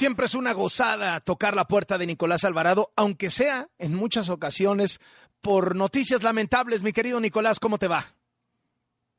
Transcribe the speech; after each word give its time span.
Siempre 0.00 0.24
es 0.24 0.34
una 0.34 0.54
gozada 0.54 1.20
tocar 1.20 1.54
la 1.54 1.66
puerta 1.66 1.98
de 1.98 2.06
Nicolás 2.06 2.44
Alvarado, 2.44 2.90
aunque 2.96 3.28
sea 3.28 3.68
en 3.76 3.94
muchas 3.94 4.30
ocasiones 4.30 4.98
por 5.42 5.76
noticias 5.76 6.22
lamentables. 6.22 6.82
Mi 6.82 6.94
querido 6.94 7.20
Nicolás, 7.20 7.60
¿cómo 7.60 7.76
te 7.76 7.86
va? 7.86 8.14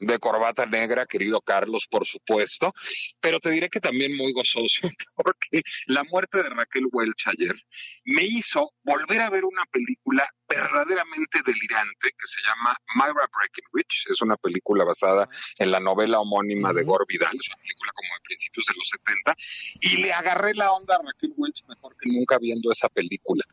De 0.01 0.17
corbata 0.17 0.65
negra, 0.65 1.05
querido 1.05 1.41
Carlos, 1.41 1.87
por 1.87 2.05
supuesto, 2.07 2.73
pero 3.19 3.39
te 3.39 3.51
diré 3.51 3.69
que 3.69 3.79
también 3.79 4.17
muy 4.17 4.33
gozoso, 4.33 4.81
porque 5.15 5.61
la 5.85 6.03
muerte 6.03 6.41
de 6.41 6.49
Raquel 6.49 6.87
Welch 6.91 7.27
ayer 7.27 7.55
me 8.05 8.23
hizo 8.23 8.73
volver 8.83 9.21
a 9.21 9.29
ver 9.29 9.45
una 9.45 9.63
película 9.65 10.27
verdaderamente 10.49 11.39
delirante 11.45 12.09
que 12.17 12.27
se 12.27 12.41
llama 12.41 12.75
Myra 12.95 13.29
Breckinridge. 13.31 14.07
Es 14.09 14.21
una 14.21 14.35
película 14.37 14.83
basada 14.83 15.29
en 15.59 15.71
la 15.71 15.79
novela 15.79 16.19
homónima 16.19 16.73
de 16.73 16.83
Gore 16.83 17.05
Vidal, 17.07 17.37
es 17.39 17.47
una 17.47 17.61
película 17.61 17.91
como 17.93 18.09
de 18.15 18.21
principios 18.23 18.65
de 18.65 18.73
los 18.75 18.89
70, 18.89 19.35
y 19.81 20.01
le 20.01 20.13
agarré 20.13 20.55
la 20.55 20.71
onda 20.71 20.95
a 20.95 21.01
Raquel 21.05 21.33
Welch 21.37 21.63
mejor 21.67 21.95
que 21.95 22.09
nunca 22.09 22.39
viendo 22.39 22.71
esa 22.71 22.89
película. 22.89 23.43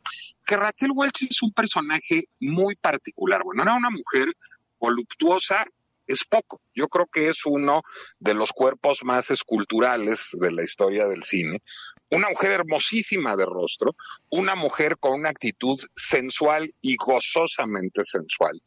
Que 0.46 0.56
Raquel 0.56 0.92
Welch 0.94 1.24
es 1.28 1.42
un 1.42 1.52
personaje 1.52 2.24
muy 2.40 2.74
particular. 2.74 3.42
Bueno, 3.44 3.62
era 3.62 3.74
una 3.74 3.90
mujer 3.90 4.34
voluptuosa, 4.78 5.66
es 6.08 6.24
poco. 6.24 6.60
Yo 6.74 6.88
creo 6.88 7.06
que 7.06 7.28
es 7.28 7.46
uno 7.46 7.82
de 8.18 8.34
los 8.34 8.52
cuerpos 8.52 9.04
más 9.04 9.30
esculturales 9.30 10.30
de 10.32 10.50
la 10.50 10.64
historia 10.64 11.06
del 11.06 11.22
cine. 11.22 11.62
Una 12.10 12.30
mujer 12.30 12.52
hermosísima 12.52 13.36
de 13.36 13.44
rostro, 13.44 13.94
una 14.30 14.54
mujer 14.54 14.96
con 14.98 15.12
una 15.12 15.28
actitud 15.28 15.78
sensual 15.94 16.72
y 16.80 16.96
gozosamente 16.96 18.04
sensual 18.04 18.60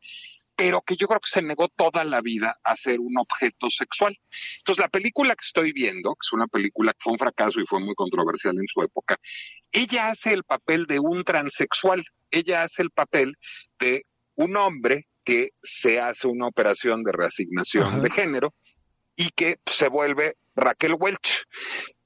pero 0.62 0.84
que 0.84 0.96
yo 0.96 1.08
creo 1.08 1.20
que 1.20 1.30
se 1.30 1.42
negó 1.42 1.70
toda 1.70 2.04
la 2.04 2.22
vida 2.22 2.56
a 2.64 2.76
ser 2.76 3.00
un 3.00 3.18
objeto 3.18 3.72
sexual. 3.72 4.16
Entonces, 4.60 4.80
la 4.80 4.90
película 4.90 5.36
que 5.36 5.44
estoy 5.44 5.72
viendo, 5.72 6.12
que 6.12 6.20
es 6.24 6.34
una 6.34 6.46
película 6.46 6.92
que 6.94 7.00
fue 7.00 7.14
un 7.14 7.18
fracaso 7.18 7.60
y 7.60 7.66
fue 7.66 7.80
muy 7.80 7.96
controversial 7.96 8.54
en 8.60 8.68
su 8.68 8.84
época, 8.84 9.18
ella 9.72 10.10
hace 10.10 10.34
el 10.34 10.44
papel 10.44 10.86
de 10.86 11.00
un 11.00 11.24
transexual, 11.24 12.04
ella 12.30 12.62
hace 12.62 12.84
el 12.84 12.92
papel 12.92 13.38
de 13.80 14.06
un 14.36 14.56
hombre 14.56 15.08
que 15.32 15.54
se 15.64 15.98
hace 15.98 16.28
una 16.28 16.46
operación 16.46 17.06
de 17.06 17.14
reasignación 17.14 18.02
de 18.02 18.10
género 18.10 18.54
y 19.16 19.30
que 19.30 19.62
se 19.66 19.88
vuelve 19.88 20.36
Raquel 20.58 20.96
Welch. 21.00 21.46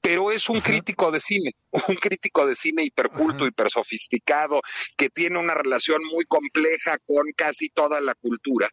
Pero 0.00 0.30
es 0.30 0.48
un 0.48 0.60
crítico 0.60 1.10
de 1.10 1.18
cine, 1.18 1.56
un 1.88 1.96
crítico 1.96 2.46
de 2.46 2.54
cine 2.54 2.84
hiperculto, 2.84 3.44
hipersofisticado, 3.44 4.60
que 4.96 5.10
tiene 5.10 5.40
una 5.40 5.54
relación 5.54 6.02
muy 6.04 6.24
compleja 6.26 6.98
con 7.04 7.32
casi 7.34 7.68
toda 7.68 8.00
la 8.00 8.14
cultura. 8.14 8.70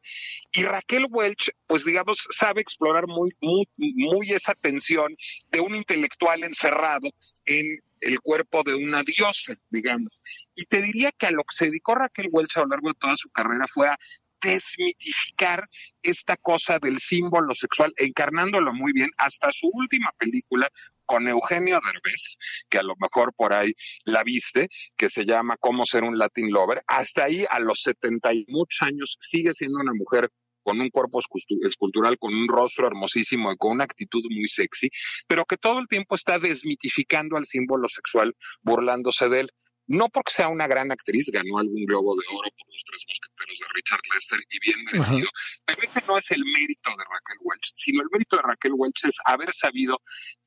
Y 0.51 0.65
Raquel 0.65 1.07
Welch, 1.09 1.49
pues 1.65 1.83
digamos, 1.83 2.27
sabe 2.29 2.61
explorar 2.61 3.07
muy, 3.07 3.31
muy, 3.41 3.67
muy 3.75 4.33
esa 4.33 4.53
tensión 4.53 5.15
de 5.49 5.61
un 5.61 5.73
intelectual 5.73 6.43
encerrado 6.43 7.09
en 7.45 7.79
el 8.03 8.19
cuerpo 8.19 8.63
de 8.63 8.75
una 8.75 9.01
diosa, 9.01 9.53
digamos. 9.69 10.21
Y 10.55 10.65
te 10.65 10.81
diría 10.81 11.11
que 11.11 11.27
a 11.27 11.31
lo 11.31 11.43
que 11.43 11.55
se 11.55 11.65
dedicó 11.65 11.95
Raquel 11.95 12.29
Welch 12.31 12.57
a 12.57 12.61
lo 12.61 12.67
largo 12.67 12.89
de 12.89 12.95
toda 12.99 13.15
su 13.15 13.29
carrera 13.29 13.65
fue 13.67 13.88
a 13.88 13.97
desmitificar 14.44 15.67
esta 16.02 16.38
cosa 16.38 16.80
del 16.80 16.99
símbolo 16.99 17.53
sexual, 17.53 17.94
encarnándolo 17.97 18.73
muy 18.73 18.91
bien 18.94 19.09
hasta 19.17 19.52
su 19.52 19.69
última 19.73 20.11
película 20.17 20.69
con 21.05 21.27
Eugenio 21.27 21.80
Derbez, 21.83 22.38
que 22.69 22.77
a 22.77 22.83
lo 22.83 22.95
mejor 22.97 23.33
por 23.35 23.53
ahí 23.53 23.73
la 24.05 24.23
viste, 24.23 24.69
que 24.97 25.09
se 25.09 25.25
llama 25.25 25.58
Cómo 25.59 25.85
ser 25.85 26.03
un 26.03 26.17
Latin 26.17 26.52
Lover. 26.52 26.81
Hasta 26.88 27.25
ahí, 27.25 27.45
a 27.50 27.59
los 27.59 27.81
setenta 27.81 28.33
y 28.33 28.45
muchos 28.47 28.81
años, 28.81 29.17
sigue 29.19 29.53
siendo 29.53 29.80
una 29.80 29.94
mujer 29.94 30.30
con 30.63 30.80
un 30.80 30.89
cuerpo 30.89 31.19
escultural, 31.19 32.17
con 32.17 32.33
un 32.33 32.47
rostro 32.47 32.88
hermosísimo 32.88 33.52
y 33.52 33.57
con 33.57 33.72
una 33.72 33.83
actitud 33.83 34.23
muy 34.30 34.47
sexy, 34.47 34.89
pero 35.28 35.44
que 35.44 35.57
todo 35.57 35.80
el 35.80 35.88
tiempo 35.88 36.16
está 36.16 36.39
desmitificando 36.39 37.35
al 37.35 37.45
símbolo 37.45 37.89
sexual, 37.89 38.33
burlándose 38.61 39.28
de 39.28 39.41
él 39.41 39.50
no 39.88 40.07
porque 40.09 40.31
sea 40.31 40.47
una 40.47 40.67
gran 40.67 40.91
actriz, 40.91 41.30
ganó 41.31 41.57
algún 41.57 41.85
Globo 41.85 42.16
de 42.16 42.23
Oro 42.31 42.50
por 42.57 42.67
los 42.72 42.83
tres 42.85 43.03
mosqueteros 43.07 43.32
Richard 43.73 44.02
Lester 44.13 44.39
y 44.49 44.59
bien 44.59 44.83
merecido, 44.85 45.27
pero 45.66 45.81
ese 45.81 46.01
no 46.07 46.17
es 46.17 46.31
el 46.31 46.44
mérito 46.44 46.89
de 46.89 47.03
Raquel 47.03 47.38
Welch, 47.41 47.73
sino 47.75 48.01
el 48.01 48.09
mérito 48.11 48.38
de 48.38 48.44
Raquel 48.44 48.73
Welch 48.75 49.06
es 49.06 49.16
haber 49.25 49.53
sabido 49.53 50.01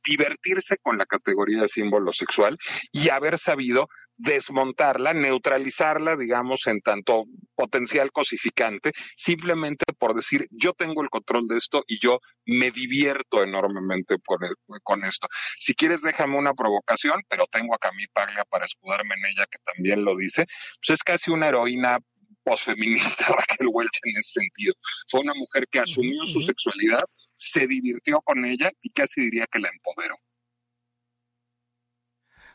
divertirse 0.05 0.77
con 0.79 0.99
la 0.99 1.07
categoría 1.07 1.63
de 1.63 1.69
símbolo 1.69 2.13
sexual 2.13 2.57
y 2.93 3.09
haber 3.09 3.39
sabido 3.39 3.89
desmontarla, 4.19 5.13
neutralizarla, 5.13 6.17
digamos, 6.17 6.67
en 6.67 6.81
tanto 6.81 7.25
potencial 7.55 8.13
cosificante, 8.13 8.93
simplemente 9.15 9.85
por 9.99 10.15
decir, 10.15 10.47
yo 10.51 10.73
tengo 10.73 11.03
el 11.03 11.11
control 11.11 11.47
de 11.49 11.59
esto 11.59 11.83
y 11.87 11.99
yo 12.01 12.21
me 12.47 12.71
divierto 12.71 13.43
enormemente 13.43 14.17
con, 14.25 14.39
con 14.83 15.05
esto. 15.05 15.29
Si 15.59 15.75
quieres, 15.75 16.03
déjame 16.03 16.39
una 16.39 16.55
provocación, 16.55 17.23
pero 17.29 17.47
tengo 17.51 17.75
a 17.75 17.79
Camille 17.79 18.09
Paglia 18.13 18.45
para 18.49 18.65
escudarme 18.65 19.15
en 19.15 19.27
ella, 19.27 19.47
que 19.51 19.59
también 19.59 20.05
lo 20.05 20.17
dice. 20.17 20.47
Pues 20.87 20.99
es 20.99 21.03
casi 21.03 21.31
una 21.31 21.49
heroína 21.49 21.99
posfeminista 22.47 23.27
Raquel 23.29 23.69
Welch 23.73 23.99
en 24.05 24.17
ese 24.17 24.41
sentido. 24.41 24.75
Fue 25.11 25.21
una 25.21 25.35
mujer 25.35 25.67
que 25.69 25.81
asumió 25.81 26.25
su 26.27 26.41
sexualidad, 26.41 27.03
se 27.37 27.67
divirtió 27.67 28.21
con 28.23 28.45
ella 28.45 28.71
y 28.81 28.91
casi 28.91 29.21
diría 29.23 29.47
que 29.51 29.59
la 29.59 29.69
empoderó. 29.69 30.17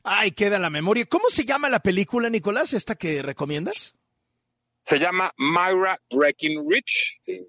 Ay, 0.03 0.31
queda 0.31 0.57
la 0.57 0.69
memoria. 0.71 1.05
¿Cómo 1.05 1.29
se 1.29 1.45
llama 1.45 1.69
la 1.69 1.81
película, 1.81 2.29
Nicolás, 2.29 2.73
esta 2.73 2.95
que 2.95 3.21
recomiendas? 3.21 3.93
Se 4.91 4.99
llama 4.99 5.31
Myra 5.37 5.97
Breckinridge. 6.13 7.21
Eh, 7.25 7.39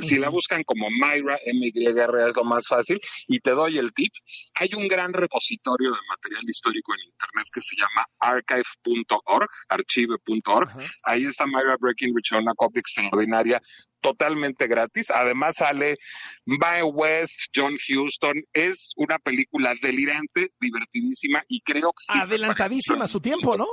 si 0.00 0.16
la 0.16 0.30
buscan 0.30 0.64
como 0.64 0.88
Myra, 0.88 1.38
M-Y-R 1.44 2.26
es 2.26 2.34
lo 2.34 2.42
más 2.42 2.66
fácil. 2.66 2.98
Y 3.28 3.40
te 3.40 3.50
doy 3.50 3.76
el 3.76 3.92
tip. 3.92 4.14
Hay 4.54 4.70
un 4.74 4.88
gran 4.88 5.12
repositorio 5.12 5.90
de 5.90 5.98
material 6.08 6.42
histórico 6.48 6.94
en 6.94 7.00
Internet 7.04 7.48
que 7.52 7.60
se 7.60 7.76
llama 7.76 8.06
archive.org, 8.18 9.46
archive.org. 9.68 10.70
Ahí 11.02 11.26
está 11.26 11.44
Myra 11.44 11.76
Breckinridge, 11.78 12.32
una 12.32 12.54
copia 12.54 12.80
extraordinaria 12.80 13.60
totalmente 14.00 14.66
gratis. 14.66 15.10
Además 15.10 15.56
sale 15.58 15.98
Mae 16.46 16.82
West, 16.82 17.50
John 17.54 17.76
Houston. 17.88 18.42
Es 18.54 18.94
una 18.96 19.18
película 19.18 19.74
delirante, 19.82 20.48
divertidísima 20.58 21.44
y 21.46 21.60
creo 21.60 21.92
que... 21.92 22.18
Adelantadísima 22.18 23.04
a 23.04 23.08
su 23.08 23.20
tiempo, 23.20 23.54
¿no? 23.58 23.66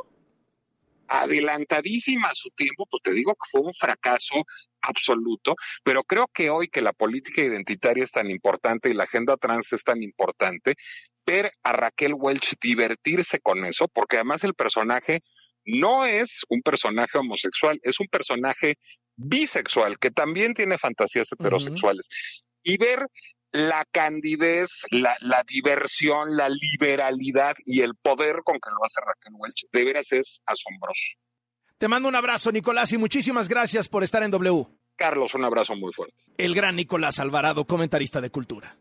Adelantadísima 1.16 2.30
a 2.30 2.36
su 2.36 2.50
tiempo, 2.50 2.88
pues 2.90 3.04
te 3.04 3.14
digo 3.14 3.34
que 3.34 3.50
fue 3.52 3.62
un 3.62 3.74
fracaso 3.74 4.34
absoluto, 4.82 5.56
pero 5.84 6.04
creo 6.04 6.28
que 6.34 6.50
hoy 6.50 6.70
que 6.70 6.82
la 6.82 6.92
política 6.92 7.42
identitaria 7.42 8.04
es 8.04 8.12
tan 8.12 8.32
importante 8.32 8.90
y 8.90 8.94
la 8.94 9.04
agenda 9.04 9.38
trans 9.38 9.72
es 9.74 9.84
tan 9.84 10.02
importante, 10.02 10.74
ver 11.26 11.52
a 11.62 11.72
Raquel 11.72 12.16
Welch 12.16 12.56
divertirse 12.60 13.40
con 13.40 13.64
eso, 13.64 13.88
porque 13.88 14.18
además 14.18 14.44
el 14.44 14.56
personaje 14.56 15.22
no 15.66 16.06
es 16.06 16.42
un 16.50 16.62
personaje 16.62 17.18
homosexual, 17.18 17.80
es 17.84 18.00
un 18.00 18.08
personaje 18.08 18.76
bisexual, 19.16 20.00
que 20.00 20.10
también 20.10 20.56
tiene 20.56 20.78
fantasías 20.78 21.32
heterosexuales. 21.32 22.08
Y 22.64 22.78
ver 22.78 23.06
la 23.54 23.86
candidez, 23.92 24.82
la, 24.92 25.16
la, 25.22 25.44
diversión, 25.48 26.36
la 26.36 26.50
liberalidad 26.50 27.56
y 27.66 27.82
el 27.82 27.96
poder 27.96 28.42
con 28.44 28.56
que 28.56 28.70
lo 28.72 28.84
hace 28.84 29.00
Raquel 29.00 29.34
Welch, 29.38 29.68
de 29.72 29.86
veras 29.86 30.12
es 30.12 30.42
asombroso. 30.46 31.14
Te 31.78 31.88
mando 31.88 32.10
un 32.10 32.16
abrazo, 32.16 32.52
Nicolás, 32.52 32.92
y 32.94 32.98
muchísimas 32.98 33.48
gracias 33.48 33.88
por 33.88 34.04
estar 34.04 34.24
en 34.24 34.32
W. 34.32 34.68
Carlos, 34.96 35.34
un 35.36 35.44
abrazo 35.44 35.76
muy 35.76 35.92
fuerte. 35.92 36.24
El 36.38 36.56
gran 36.56 36.76
Nicolás 36.76 37.20
Alvarado, 37.20 37.66
comentarista 37.66 38.22
de 38.22 38.30
cultura. 38.30 38.72